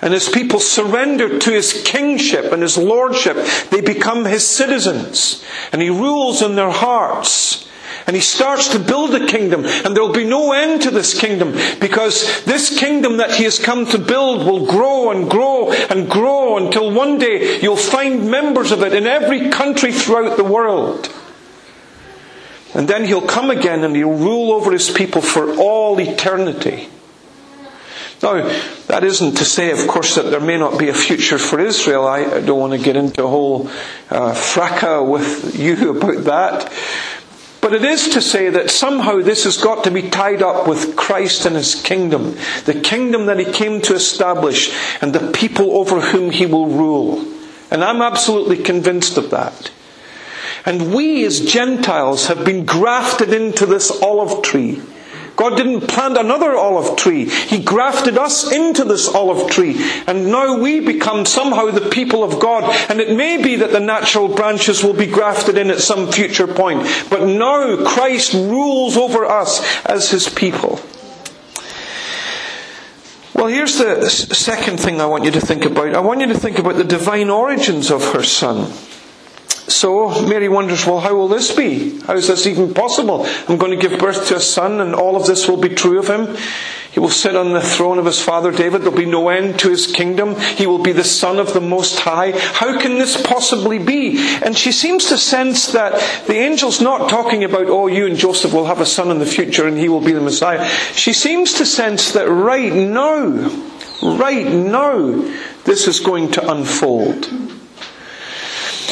[0.02, 3.38] And as people surrender to his kingship and his lordship,
[3.70, 5.44] they become his citizens.
[5.72, 7.65] And he rules in their hearts.
[8.08, 11.20] And he starts to build a kingdom, and there will be no end to this
[11.20, 16.10] kingdom, because this kingdom that he has come to build will grow and grow and
[16.10, 21.12] grow until one day you'll find members of it in every country throughout the world.
[22.76, 26.90] And then he'll come again and he'll rule over his people for all eternity.
[28.22, 28.44] Now,
[28.88, 32.08] that isn't to say, of course, that there may not be a future for Israel.
[32.08, 33.70] I don't want to get into a whole
[34.10, 36.74] uh, fracas with you about that.
[37.66, 40.96] But it is to say that somehow this has got to be tied up with
[40.96, 42.38] Christ and His kingdom.
[42.66, 47.26] The kingdom that He came to establish and the people over whom He will rule.
[47.72, 49.72] And I'm absolutely convinced of that.
[50.64, 54.84] And we as Gentiles have been grafted into this olive tree.
[55.36, 57.26] God didn't plant another olive tree.
[57.26, 59.76] He grafted us into this olive tree.
[60.08, 62.64] And now we become somehow the people of God.
[62.90, 66.48] And it may be that the natural branches will be grafted in at some future
[66.48, 66.88] point.
[67.10, 70.80] But now Christ rules over us as His people.
[73.34, 75.94] Well, here's the second thing I want you to think about.
[75.94, 78.72] I want you to think about the divine origins of her son.
[79.68, 82.00] So Mary wonders, well, how will this be?
[82.02, 83.26] How is this even possible?
[83.48, 85.98] I'm going to give birth to a son and all of this will be true
[85.98, 86.38] of him.
[86.92, 88.82] He will sit on the throne of his father David.
[88.82, 90.40] There'll be no end to his kingdom.
[90.40, 92.32] He will be the son of the Most High.
[92.32, 94.18] How can this possibly be?
[94.42, 95.92] And she seems to sense that
[96.26, 99.26] the angel's not talking about, oh, you and Joseph will have a son in the
[99.26, 100.66] future and he will be the Messiah.
[100.94, 103.28] She seems to sense that right now,
[104.02, 105.22] right now,
[105.66, 107.30] this is going to unfold.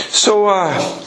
[0.09, 1.03] So, uh,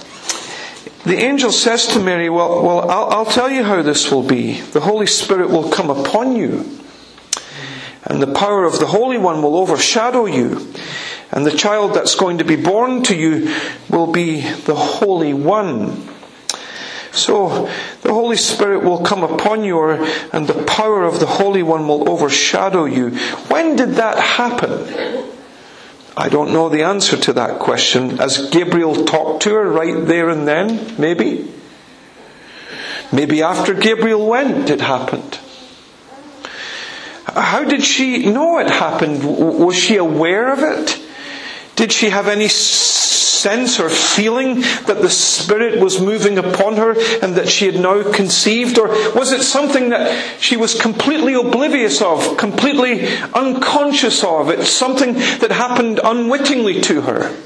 [1.06, 4.60] the angel says to Mary, Well, well I'll, I'll tell you how this will be.
[4.60, 6.80] The Holy Spirit will come upon you,
[8.04, 10.72] and the power of the Holy One will overshadow you.
[11.30, 13.54] And the child that's going to be born to you
[13.88, 16.08] will be the Holy One.
[17.12, 17.70] So
[18.02, 19.80] the Holy Spirit will come upon you,
[20.32, 23.10] and the power of the Holy One will overshadow you.
[23.48, 25.32] When did that happen?
[26.16, 28.20] I don't know the answer to that question.
[28.20, 31.52] As Gabriel talked to her right there and then, maybe.
[33.12, 35.38] Maybe after Gabriel went, it happened.
[37.26, 39.22] How did she know it happened?
[39.24, 40.98] Was she aware of it?
[41.76, 42.48] Did she have any
[43.46, 48.02] sense or feeling that the Spirit was moving upon her and that she had now
[48.10, 48.76] conceived?
[48.76, 54.50] Or was it something that she was completely oblivious of, completely unconscious of?
[54.50, 57.36] It's something that happened unwittingly to her.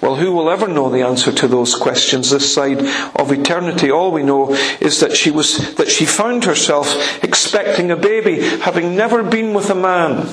[0.00, 2.78] Well, who will ever know the answer to those questions this side
[3.16, 3.90] of eternity?
[3.90, 8.94] All we know is that she was, that she found herself expecting a baby, having
[8.94, 10.28] never been with a man.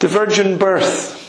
[0.00, 1.19] The virgin birth.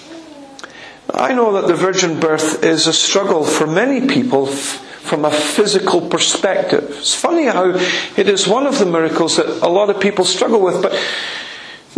[1.13, 6.08] I know that the virgin birth is a struggle for many people from a physical
[6.08, 6.86] perspective.
[6.89, 7.71] It's funny how
[8.17, 10.93] it is one of the miracles that a lot of people struggle with, but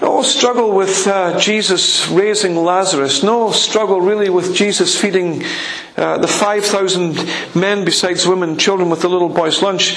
[0.02, 3.22] no struggle with uh, Jesus raising Lazarus.
[3.22, 5.44] No struggle really with Jesus feeding
[5.96, 7.16] uh, the 5,000
[7.56, 9.96] men besides women and children with the little boy's lunch.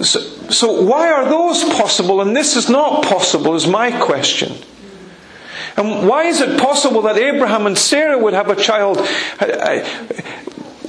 [0.00, 4.52] So, so why are those possible and this is not possible is my question.
[5.78, 8.98] And why is it possible that Abraham and Sarah would have a child
[9.40, 9.88] uh, uh,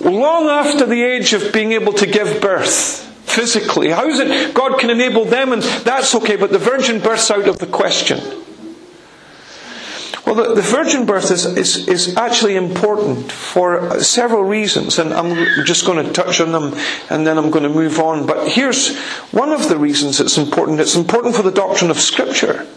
[0.02, 3.06] long after the age of being able to give birth?
[3.30, 3.92] Physically.
[3.92, 7.48] How is it God can enable them and that's okay, but the virgin birth's out
[7.48, 8.20] of the question?
[10.26, 15.66] Well, the, the, virgin birth is, is, is actually important for several reasons, and I'm
[15.66, 16.74] just going to touch on them
[17.12, 18.26] and then I'm going to move on.
[18.26, 18.98] But here's
[19.32, 20.80] one of the reasons it's important.
[20.80, 22.68] It's important for the doctrine of Scripture.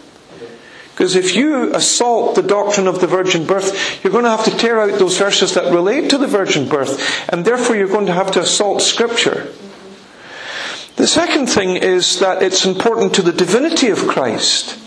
[0.93, 4.55] Because if you assault the doctrine of the virgin birth, you're going to have to
[4.55, 8.13] tear out those verses that relate to the virgin birth, and therefore you're going to
[8.13, 9.51] have to assault Scripture.
[10.95, 14.79] The second thing is that it's important to the divinity of Christ.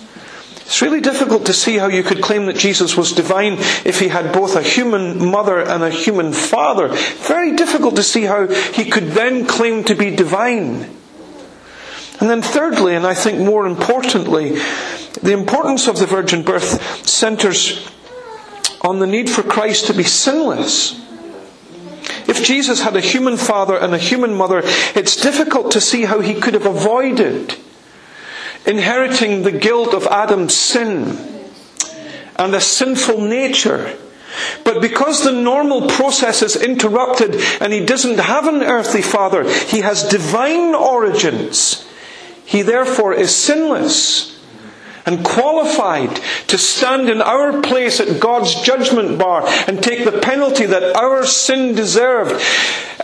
[0.67, 4.09] It's really difficult to see how you could claim that Jesus was divine if he
[4.09, 6.89] had both a human mother and a human father.
[6.89, 10.96] Very difficult to see how he could then claim to be divine.
[12.21, 14.59] And then thirdly, and I think more importantly,
[15.23, 17.91] the importance of the virgin birth centers
[18.81, 21.01] on the need for Christ to be sinless.
[22.29, 24.63] If Jesus had a human father and a human mother,
[24.95, 27.55] it's difficult to see how he could have avoided
[28.67, 31.17] inheriting the guilt of Adam's sin
[32.37, 33.97] and a sinful nature.
[34.65, 39.81] But because the normal process is interrupted and he doesn't have an earthly father, he
[39.81, 41.86] has divine origins.
[42.47, 44.37] He therefore is sinless
[45.05, 50.67] and qualified to stand in our place at God's judgment bar and take the penalty
[50.67, 52.43] that our sin deserved.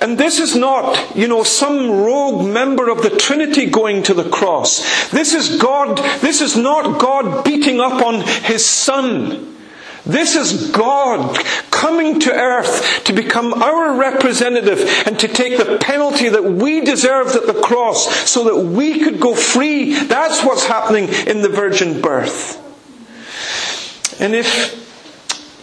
[0.01, 4.29] And this is not, you know, some rogue member of the Trinity going to the
[4.29, 5.11] cross.
[5.11, 9.52] This is God, this is not God beating up on His Son.
[10.05, 11.39] This is God
[11.71, 17.37] coming to earth to become our representative and to take the penalty that we deserved
[17.37, 19.95] at the cross so that we could go free.
[19.95, 22.59] That's what's happening in the virgin birth.
[24.21, 24.81] And if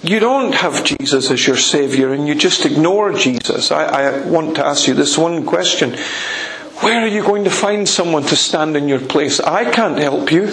[0.03, 4.55] you don't have Jesus as your Savior and you just ignore Jesus, I, I want
[4.55, 5.97] to ask you this one question.
[6.79, 9.41] Where are you going to find someone to stand in your place?
[9.41, 10.45] I can't help you.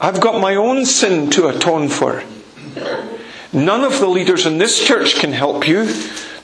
[0.00, 2.24] I've got my own sin to atone for.
[3.52, 5.84] None of the leaders in this church can help you.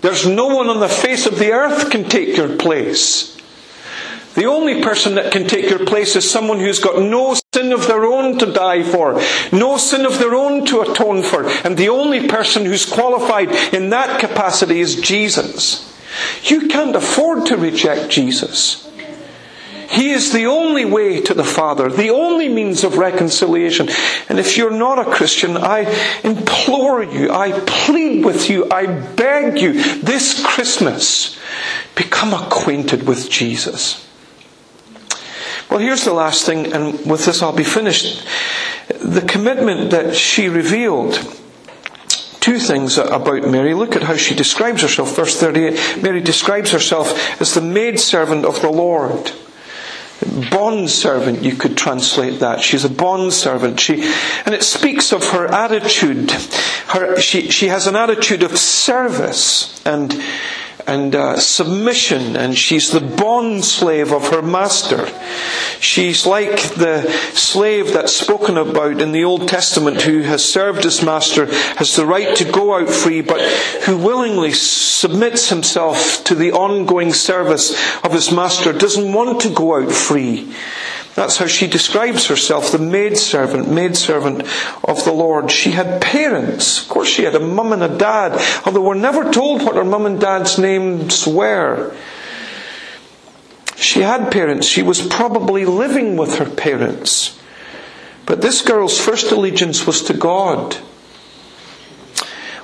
[0.00, 3.36] There's no one on the face of the earth can take your place.
[4.34, 7.88] The only person that can take your place is someone who's got no sin of
[7.88, 9.20] their own to die for,
[9.50, 13.90] no sin of their own to atone for, and the only person who's qualified in
[13.90, 15.92] that capacity is Jesus.
[16.44, 18.88] You can't afford to reject Jesus.
[19.88, 23.88] He is the only way to the Father, the only means of reconciliation.
[24.28, 25.80] And if you're not a Christian, I
[26.22, 29.72] implore you, I plead with you, I beg you,
[30.02, 31.38] this Christmas,
[31.94, 34.06] become acquainted with Jesus.
[35.70, 38.26] Well, here's the last thing, and with this I'll be finished.
[39.00, 41.14] The commitment that she revealed.
[42.40, 43.72] Two things about Mary.
[43.72, 45.16] Look at how she describes herself.
[45.16, 46.02] Verse 38.
[46.02, 49.32] Mary describes herself as the maidservant of the Lord.
[50.50, 52.60] Bond servant, you could translate that.
[52.60, 53.78] She's a bond servant.
[53.78, 54.02] She,
[54.44, 56.30] and it speaks of her attitude.
[56.88, 60.20] Her, she, she has an attitude of service and
[60.88, 65.06] and uh, submission, and she's the bond slave of her master.
[65.80, 67.02] She's like the
[67.34, 71.44] slave that's spoken about in the Old Testament who has served his master,
[71.76, 73.38] has the right to go out free, but
[73.84, 77.72] who willingly submits himself to the ongoing service
[78.02, 80.54] of his master, doesn't want to go out free.
[81.18, 84.42] That's how she describes herself, the maidservant, maidservant
[84.84, 85.50] of the Lord.
[85.50, 86.80] She had parents.
[86.80, 89.82] Of course, she had a mum and a dad, although we're never told what her
[89.82, 91.92] mum and dad's names were.
[93.74, 94.68] She had parents.
[94.68, 97.36] She was probably living with her parents.
[98.24, 100.74] But this girl's first allegiance was to God.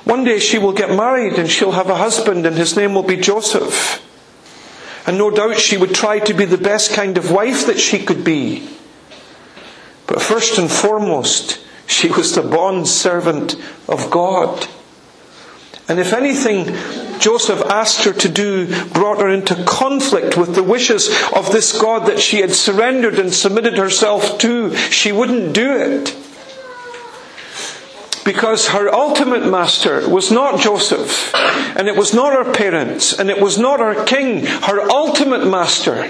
[0.05, 3.03] One day she will get married and she'll have a husband and his name will
[3.03, 4.01] be Joseph.
[5.05, 7.99] And no doubt she would try to be the best kind of wife that she
[8.03, 8.67] could be.
[10.07, 13.55] But first and foremost, she was the bond servant
[13.87, 14.67] of God.
[15.87, 16.65] And if anything
[17.19, 22.07] Joseph asked her to do brought her into conflict with the wishes of this God
[22.07, 26.15] that she had surrendered and submitted herself to, she wouldn't do it.
[28.25, 33.39] Because her ultimate master was not Joseph, and it was not her parents, and it
[33.39, 34.47] was not her king.
[34.47, 36.09] Her ultimate master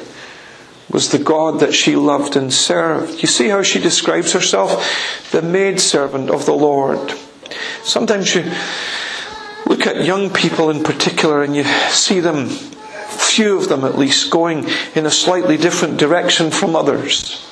[0.89, 3.21] was the God that she loved and served.
[3.21, 5.29] You see how she describes herself?
[5.31, 7.13] The maidservant of the Lord.
[7.83, 8.49] Sometimes you
[9.65, 14.31] look at young people in particular and you see them, few of them at least,
[14.31, 17.45] going in a slightly different direction from others,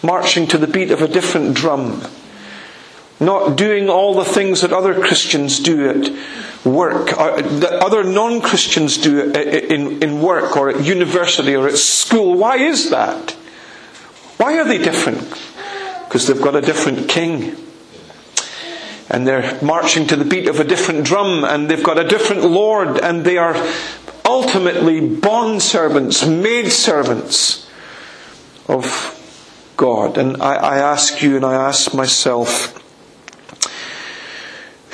[0.00, 2.04] marching to the beat of a different drum
[3.20, 8.40] not doing all the things that other Christians do at work, uh, that other non
[8.40, 12.36] Christians do in, in work or at university or at school.
[12.36, 13.32] Why is that?
[14.38, 15.20] Why are they different?
[16.04, 17.56] Because they've got a different king.
[19.10, 22.44] And they're marching to the beat of a different drum, and they've got a different
[22.44, 23.56] Lord, and they are
[24.24, 27.68] ultimately bond servants, maid servants
[28.68, 30.16] of God.
[30.16, 32.79] And I, I ask you and I ask myself,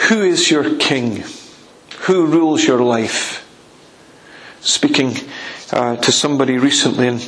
[0.09, 1.25] who is your king?
[2.01, 3.43] Who rules your life?
[4.61, 5.15] Speaking
[5.73, 7.21] uh, to somebody recently, and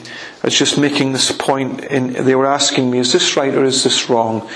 [0.43, 3.65] I was just making this point, and they were asking me, is this right or
[3.65, 4.49] is this wrong?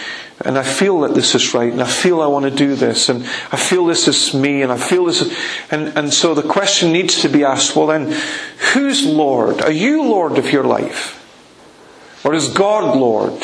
[0.44, 3.08] And I feel that this is right, and I feel I want to do this,
[3.08, 5.36] and I feel this is me, and I feel this is,
[5.70, 8.16] and, and so the question needs to be asked, well then,
[8.72, 9.62] who's Lord?
[9.62, 11.18] Are you Lord of your life?
[12.24, 13.42] Or is God Lord?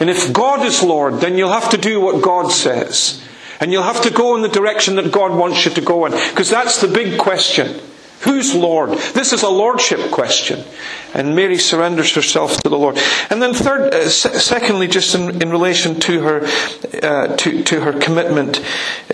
[0.00, 3.23] And if God is Lord, then you'll have to do what God says.
[3.64, 6.12] And you'll have to go in the direction that God wants you to go in.
[6.12, 7.80] Because that's the big question.
[8.20, 8.90] Who's Lord?
[8.90, 10.62] This is a lordship question.
[11.14, 12.98] And Mary surrenders herself to the Lord.
[13.30, 16.46] And then third, uh, secondly, just in, in relation to her,
[17.02, 18.62] uh, to, to her commitment,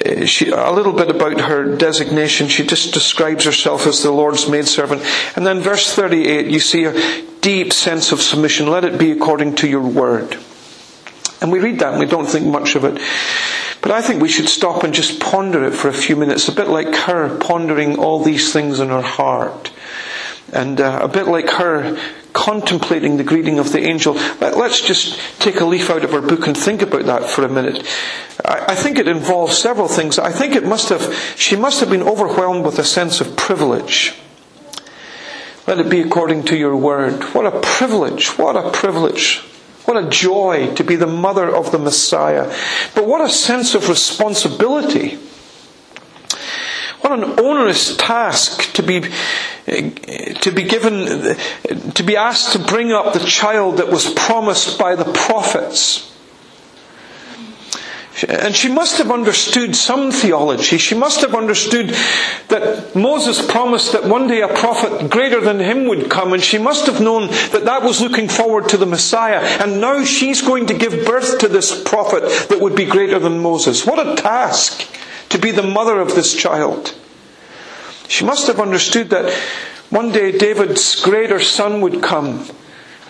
[0.04, 2.48] uh, she, a little bit about her designation.
[2.48, 5.02] She just describes herself as the Lord's maidservant.
[5.36, 8.66] And then verse 38, you see a deep sense of submission.
[8.66, 10.36] Let it be according to your word.
[11.40, 13.00] And we read that and we don't think much of it.
[13.82, 16.52] But I think we should stop and just ponder it for a few minutes, a
[16.52, 19.72] bit like her pondering all these things in her heart.
[20.52, 21.98] And uh, a bit like her
[22.32, 24.14] contemplating the greeting of the angel.
[24.14, 27.44] Let, us just take a leaf out of her book and think about that for
[27.44, 27.86] a minute.
[28.44, 30.18] I, I think it involves several things.
[30.18, 34.14] I think it must have, she must have been overwhelmed with a sense of privilege.
[35.66, 37.22] Let it be according to your word.
[37.34, 38.38] What a privilege.
[38.38, 39.42] What a privilege.
[39.90, 42.44] What a joy to be the mother of the Messiah.
[42.94, 45.16] But what a sense of responsibility.
[47.00, 49.00] What an onerous task to be,
[49.66, 51.34] to be given,
[51.94, 56.09] to be asked to bring up the child that was promised by the prophets.
[58.28, 60.78] And she must have understood some theology.
[60.78, 61.94] She must have understood
[62.48, 66.58] that Moses promised that one day a prophet greater than him would come, and she
[66.58, 69.38] must have known that that was looking forward to the Messiah.
[69.38, 73.38] And now she's going to give birth to this prophet that would be greater than
[73.38, 73.86] Moses.
[73.86, 74.86] What a task
[75.30, 76.94] to be the mother of this child.
[78.08, 79.32] She must have understood that
[79.90, 82.46] one day David's greater son would come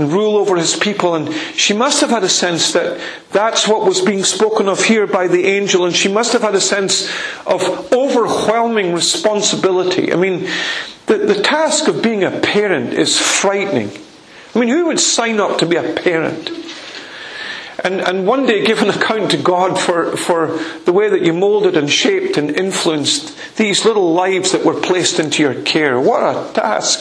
[0.00, 1.14] and rule over his people.
[1.14, 5.06] And she must have had a sense that that's what was being spoken of here
[5.06, 5.84] by the angel.
[5.84, 7.08] And she must have had a sense
[7.46, 10.12] of overwhelming responsibility.
[10.12, 10.48] I mean,
[11.06, 13.90] the, the task of being a parent is frightening.
[14.54, 16.50] I mean, who would sign up to be a parent?
[17.84, 21.32] And, and one day give an account to God for, for the way that you
[21.32, 26.00] molded and shaped and influenced these little lives that were placed into your care.
[26.00, 27.00] What a task.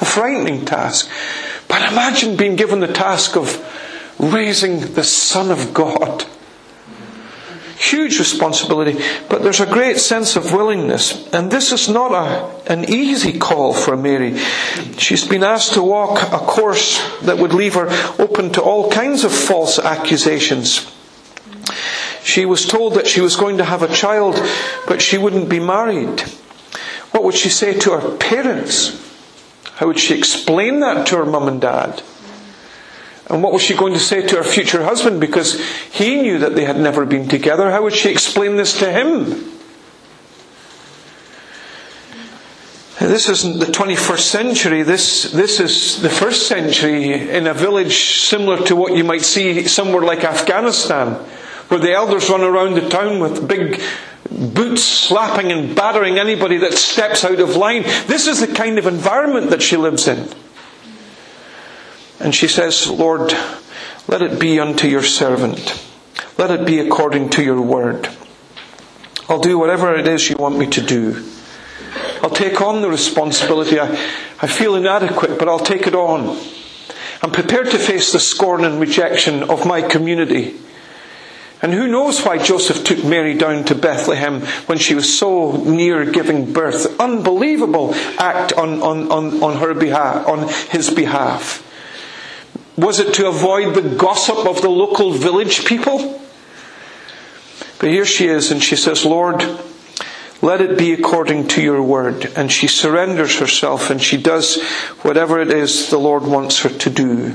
[0.00, 1.10] A frightening task.
[1.68, 3.62] But imagine being given the task of
[4.18, 6.24] raising the Son of God.
[7.76, 8.98] Huge responsibility,
[9.28, 11.32] but there's a great sense of willingness.
[11.32, 14.36] And this is not a, an easy call for Mary.
[14.98, 17.86] She's been asked to walk a course that would leave her
[18.18, 20.92] open to all kinds of false accusations.
[22.24, 24.42] She was told that she was going to have a child,
[24.88, 26.20] but she wouldn't be married.
[27.12, 29.07] What would she say to her parents?
[29.78, 32.02] How would she explain that to her mum and dad?
[33.30, 36.56] And what was she going to say to her future husband because he knew that
[36.56, 37.70] they had never been together?
[37.70, 39.52] How would she explain this to him?
[42.98, 44.82] This isn't the 21st century.
[44.82, 49.68] This, this is the first century in a village similar to what you might see
[49.68, 51.14] somewhere like Afghanistan,
[51.68, 53.80] where the elders run around the town with big
[54.30, 57.82] boots slapping and battering anybody that steps out of line.
[58.06, 60.28] This is the kind of environment that she lives in.
[62.20, 63.32] And she says, Lord,
[64.06, 65.84] let it be unto your servant.
[66.36, 68.08] Let it be according to your word.
[69.28, 71.24] I'll do whatever it is you want me to do.
[72.22, 73.78] I'll take on the responsibility.
[73.78, 73.90] I,
[74.40, 76.38] I feel inadequate, but I'll take it on.
[77.22, 80.58] I'm prepared to face the scorn and rejection of my community.
[81.60, 86.04] And who knows why Joseph took Mary down to Bethlehem when she was so near
[86.04, 87.00] giving birth.
[87.00, 91.64] Unbelievable act on, on, on, on her behalf, on his behalf.
[92.76, 96.20] Was it to avoid the gossip of the local village people?
[97.80, 99.42] But here she is and she says, Lord,
[100.40, 102.30] let it be according to your word.
[102.36, 104.62] And she surrenders herself and she does
[105.02, 107.34] whatever it is the Lord wants her to do.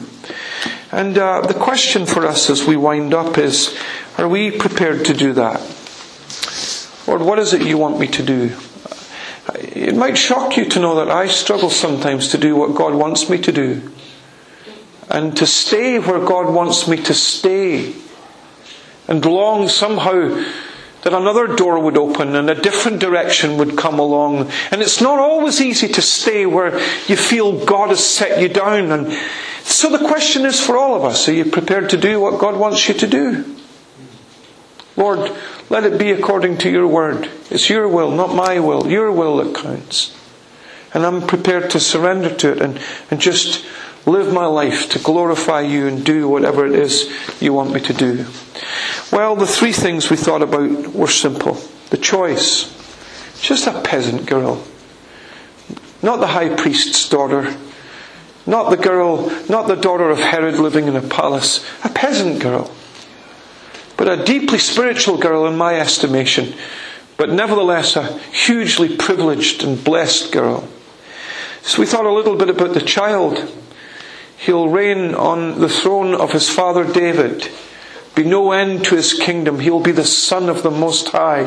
[0.93, 3.75] And uh, the question for us as we wind up is,
[4.19, 5.59] are we prepared to do that?
[7.07, 8.55] Lord, what is it you want me to do?
[9.55, 13.27] It might shock you to know that I struggle sometimes to do what God wants
[13.27, 13.91] me to do.
[15.09, 17.95] And to stay where God wants me to stay.
[19.07, 20.45] And long somehow
[21.03, 24.49] that another door would open and a different direction would come along.
[24.71, 28.91] And it's not always easy to stay where you feel God has set you down.
[28.91, 29.13] And
[29.63, 32.57] so the question is for all of us, are you prepared to do what God
[32.57, 33.57] wants you to do?
[34.95, 35.31] Lord,
[35.69, 37.29] let it be according to your word.
[37.49, 38.89] It's your will, not my will.
[38.89, 40.17] Your will that counts.
[40.93, 42.79] And I'm prepared to surrender to it and,
[43.09, 43.65] and just
[44.05, 47.93] live my life to glorify you and do whatever it is you want me to
[47.93, 48.25] do.
[49.11, 51.55] Well, the three things we thought about were simple.
[51.89, 52.71] The choice.
[53.41, 54.63] Just a peasant girl.
[56.01, 57.55] Not the high priest's daughter.
[58.45, 61.65] Not the girl, not the daughter of Herod living in a palace.
[61.83, 62.69] A peasant girl
[63.97, 66.53] but a deeply spiritual girl in my estimation,
[67.17, 70.67] but nevertheless a hugely privileged and blessed girl.
[71.61, 73.49] So we thought a little bit about the child.
[74.45, 77.49] He'll reign on the throne of his father David.
[78.15, 79.59] Be no end to his kingdom.
[79.59, 81.45] He'll be the son of the Most High.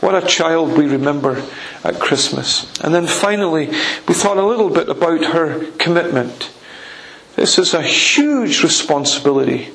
[0.00, 1.42] What a child we remember
[1.84, 2.66] at Christmas.
[2.80, 3.66] And then finally,
[4.08, 6.50] we thought a little bit about her commitment.
[7.36, 9.72] This is a huge responsibility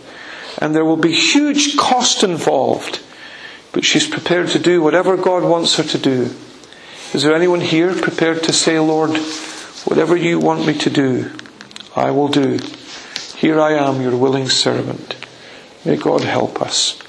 [0.57, 3.01] and there will be huge cost involved,
[3.73, 6.33] but she's prepared to do whatever God wants her to do.
[7.13, 9.11] Is there anyone here prepared to say, Lord,
[9.85, 11.31] whatever you want me to do,
[11.95, 12.59] I will do.
[13.37, 15.15] Here I am, your willing servant.
[15.85, 16.99] May God help us,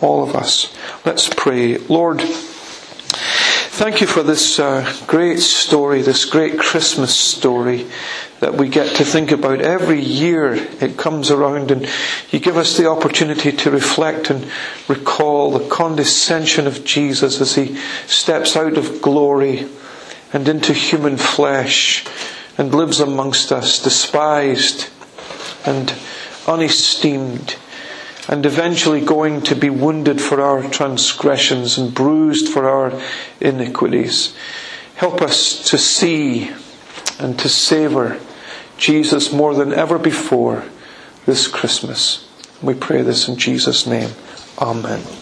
[0.00, 0.74] all of us.
[1.04, 1.76] Let's pray.
[1.76, 7.86] Lord, thank you for this uh, great story, this great Christmas story
[8.40, 11.86] that we get to think about every year it comes around and
[12.30, 14.50] you give us the opportunity to reflect and
[14.88, 17.76] recall the condescension of Jesus as he
[18.06, 19.68] steps out of glory
[20.32, 22.06] and into human flesh
[22.60, 24.90] and lives amongst us despised
[25.64, 25.94] and
[26.46, 27.56] unesteemed
[28.28, 32.92] and eventually going to be wounded for our transgressions and bruised for our
[33.40, 34.36] iniquities.
[34.96, 36.52] Help us to see
[37.18, 38.18] and to savour
[38.76, 40.62] Jesus more than ever before
[41.24, 42.28] this Christmas.
[42.60, 44.10] We pray this in Jesus' name.
[44.58, 45.19] Amen.